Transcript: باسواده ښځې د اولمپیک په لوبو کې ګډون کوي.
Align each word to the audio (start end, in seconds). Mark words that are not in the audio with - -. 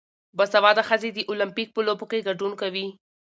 باسواده 0.37 0.83
ښځې 0.89 1.09
د 1.13 1.19
اولمپیک 1.29 1.67
په 1.73 1.81
لوبو 1.87 2.05
کې 2.11 2.25
ګډون 2.27 2.51
کوي. 2.61 2.85